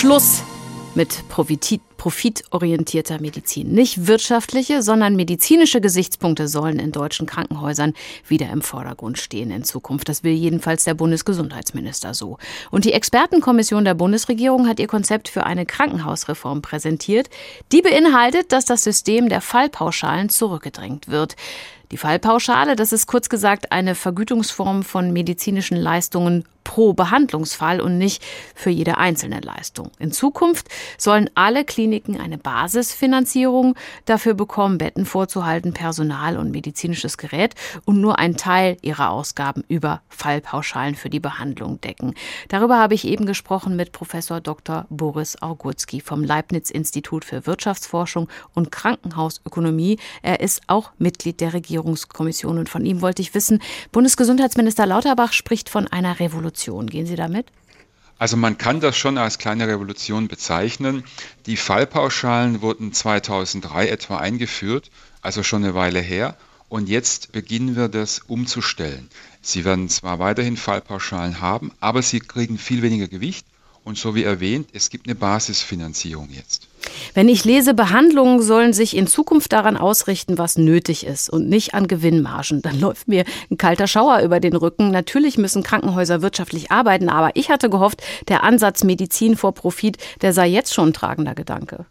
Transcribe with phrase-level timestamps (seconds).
[0.00, 0.42] Schluss
[0.94, 3.72] mit Profitit profitorientierter Medizin.
[3.72, 7.92] Nicht wirtschaftliche, sondern medizinische Gesichtspunkte sollen in deutschen Krankenhäusern
[8.26, 10.08] wieder im Vordergrund stehen in Zukunft.
[10.08, 12.38] Das will jedenfalls der Bundesgesundheitsminister so.
[12.70, 17.28] Und die Expertenkommission der Bundesregierung hat ihr Konzept für eine Krankenhausreform präsentiert.
[17.70, 21.36] Die beinhaltet, dass das System der Fallpauschalen zurückgedrängt wird.
[21.92, 28.22] Die Fallpauschale, das ist kurz gesagt eine Vergütungsform von medizinischen Leistungen pro Behandlungsfall und nicht
[28.54, 29.90] für jede einzelne Leistung.
[29.98, 31.89] In Zukunft sollen alle Kliniken
[32.20, 37.54] eine Basisfinanzierung dafür bekommen, Betten vorzuhalten, Personal und medizinisches Gerät
[37.84, 42.14] und nur einen Teil ihrer Ausgaben über Fallpauschalen für die Behandlung decken.
[42.48, 44.86] Darüber habe ich eben gesprochen mit Professor Dr.
[44.88, 49.98] Boris Augutski vom Leibniz Institut für Wirtschaftsforschung und Krankenhausökonomie.
[50.22, 53.60] Er ist auch Mitglied der Regierungskommission und von ihm wollte ich wissen,
[53.92, 56.86] Bundesgesundheitsminister Lauterbach spricht von einer Revolution.
[56.86, 57.46] Gehen Sie damit?
[58.20, 61.04] Also man kann das schon als kleine Revolution bezeichnen.
[61.46, 64.90] Die Fallpauschalen wurden 2003 etwa eingeführt,
[65.22, 66.36] also schon eine Weile her.
[66.68, 69.08] Und jetzt beginnen wir das umzustellen.
[69.40, 73.46] Sie werden zwar weiterhin Fallpauschalen haben, aber sie kriegen viel weniger Gewicht.
[73.84, 76.68] Und so wie erwähnt, es gibt eine Basisfinanzierung jetzt.
[77.14, 81.74] Wenn ich lese, Behandlungen sollen sich in Zukunft daran ausrichten, was nötig ist und nicht
[81.74, 84.90] an Gewinnmargen, dann läuft mir ein kalter Schauer über den Rücken.
[84.90, 90.32] Natürlich müssen Krankenhäuser wirtschaftlich arbeiten, aber ich hatte gehofft, der Ansatz Medizin vor Profit, der
[90.32, 91.86] sei jetzt schon ein tragender Gedanke.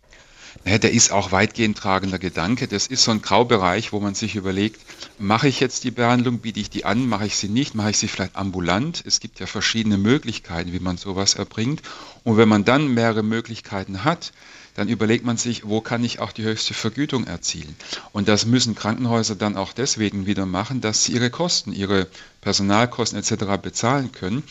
[0.66, 2.68] Ja, der ist auch weitgehend tragender Gedanke.
[2.68, 4.82] Das ist so ein Graubereich, wo man sich überlegt,
[5.18, 7.98] mache ich jetzt die Behandlung, biete ich die an, mache ich sie nicht, mache ich
[7.98, 9.04] sie vielleicht ambulant.
[9.06, 11.82] Es gibt ja verschiedene Möglichkeiten, wie man sowas erbringt.
[12.24, 14.32] Und wenn man dann mehrere Möglichkeiten hat,
[14.76, 17.76] dann überlegt man sich, wo kann ich auch die höchste Vergütung erzielen.
[18.12, 22.08] Und das müssen Krankenhäuser dann auch deswegen wieder machen, dass sie ihre Kosten, ihre
[22.42, 23.62] Personalkosten etc.
[23.62, 24.44] bezahlen können.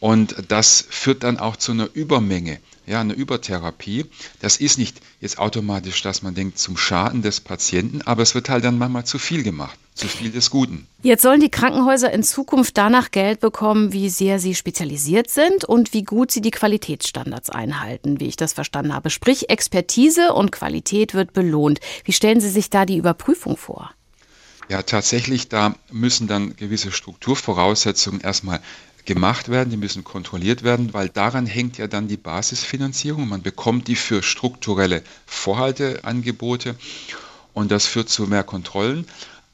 [0.00, 4.06] Und das führt dann auch zu einer Übermenge ja, eine Übertherapie.
[4.40, 8.48] Das ist nicht jetzt automatisch, dass man denkt, zum Schaden des Patienten, aber es wird
[8.48, 10.86] halt dann manchmal zu viel gemacht, zu viel des Guten.
[11.02, 15.92] Jetzt sollen die Krankenhäuser in Zukunft danach Geld bekommen, wie sehr sie spezialisiert sind und
[15.92, 19.10] wie gut sie die Qualitätsstandards einhalten, wie ich das verstanden habe.
[19.10, 21.80] Sprich, Expertise und Qualität wird belohnt.
[22.04, 23.90] Wie stellen Sie sich da die Überprüfung vor?
[24.68, 28.60] Ja, tatsächlich, da müssen dann gewisse Strukturvoraussetzungen erstmal
[29.08, 33.26] gemacht werden, die müssen kontrolliert werden, weil daran hängt ja dann die Basisfinanzierung.
[33.26, 36.76] Man bekommt die für strukturelle Vorhalteangebote
[37.54, 39.06] und das führt zu mehr Kontrollen.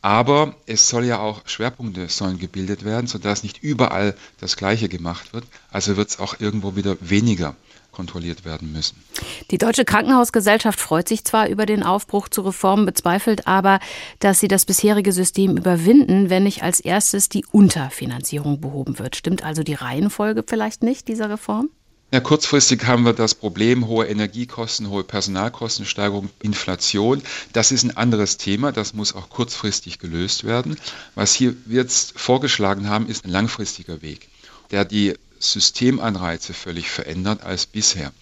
[0.04, 5.32] Aber es soll ja auch Schwerpunkte sollen gebildet werden, sodass nicht überall das Gleiche gemacht
[5.32, 5.46] wird.
[5.70, 7.56] Also wird es auch irgendwo wieder weniger
[7.90, 9.02] kontrolliert werden müssen.
[9.50, 13.78] Die Deutsche Krankenhausgesellschaft freut sich zwar über den Aufbruch zu Reformen, bezweifelt aber,
[14.18, 19.16] dass sie das bisherige System überwinden, wenn nicht als erstes die Unterfinanzierung behoben wird.
[19.16, 21.70] Stimmt also die Reihenfolge vielleicht nicht dieser Reform?
[22.12, 27.22] Ja, kurzfristig haben wir das Problem hohe Energiekosten, hohe Personalkostensteigerung, Inflation.
[27.52, 30.76] Das ist ein anderes Thema, das muss auch kurzfristig gelöst werden.
[31.16, 34.28] Was hier jetzt vorgeschlagen haben, ist ein langfristiger Weg,
[34.70, 38.12] der die Systemanreize völlig verändert als bisher.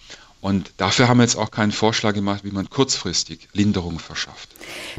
[0.43, 4.49] Und dafür haben wir jetzt auch keinen Vorschlag gemacht, wie man kurzfristig Linderung verschafft.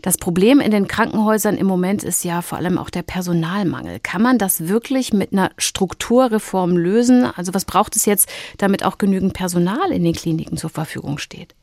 [0.00, 4.00] Das Problem in den Krankenhäusern im Moment ist ja vor allem auch der Personalmangel.
[4.00, 7.26] Kann man das wirklich mit einer Strukturreform lösen?
[7.26, 11.54] Also was braucht es jetzt, damit auch genügend Personal in den Kliniken zur Verfügung steht?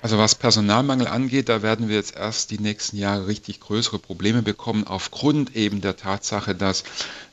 [0.00, 4.42] Also was Personalmangel angeht, da werden wir jetzt erst die nächsten Jahre richtig größere Probleme
[4.42, 6.84] bekommen, aufgrund eben der Tatsache, dass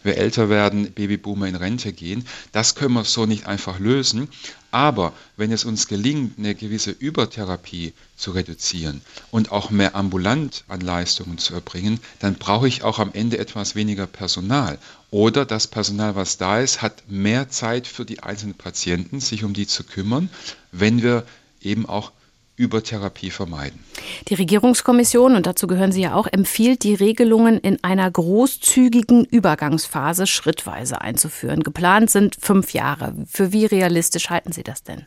[0.01, 2.27] wir älter werden, Babyboomer in Rente gehen.
[2.53, 4.29] Das können wir so nicht einfach lösen.
[4.71, 10.81] Aber wenn es uns gelingt, eine gewisse Übertherapie zu reduzieren und auch mehr ambulant an
[10.81, 14.79] Leistungen zu erbringen, dann brauche ich auch am Ende etwas weniger Personal.
[15.11, 19.53] Oder das Personal, was da ist, hat mehr Zeit für die einzelnen Patienten, sich um
[19.53, 20.29] die zu kümmern,
[20.71, 21.25] wenn wir
[21.61, 22.11] eben auch
[22.57, 23.83] Übertherapie vermeiden.
[24.29, 30.27] Die Regierungskommission, und dazu gehören Sie ja auch, empfiehlt, die Regelungen in einer großzügigen Übergangsphase
[30.27, 31.63] schrittweise einzuführen.
[31.63, 33.13] Geplant sind fünf Jahre.
[33.29, 35.05] Für wie realistisch halten Sie das denn?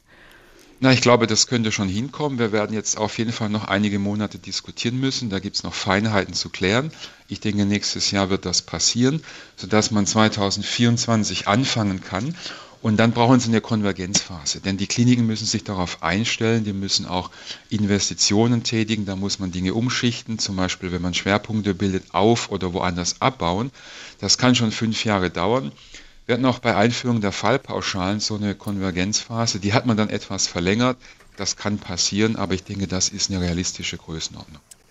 [0.81, 2.39] Na, ich glaube, das könnte schon hinkommen.
[2.39, 5.29] Wir werden jetzt auf jeden Fall noch einige Monate diskutieren müssen.
[5.29, 6.93] Da gibt es noch Feinheiten zu klären.
[7.27, 9.25] Ich denke, nächstes Jahr wird das passieren,
[9.57, 12.37] sodass man 2024 anfangen kann.
[12.81, 17.07] Und dann brauchen sie eine Konvergenzphase, denn die Kliniken müssen sich darauf einstellen, die müssen
[17.07, 17.31] auch
[17.71, 22.73] Investitionen tätigen, da muss man Dinge umschichten, zum Beispiel wenn man Schwerpunkte bildet, auf oder
[22.73, 23.73] woanders abbauen.
[24.21, 25.73] Das kann schon fünf Jahre dauern.
[26.27, 30.47] Wir hatten auch bei Einführung der Fallpauschalen so eine Konvergenzphase, die hat man dann etwas
[30.47, 30.99] verlängert.
[31.37, 34.61] Das kann passieren, aber ich denke, das ist eine realistische Größenordnung.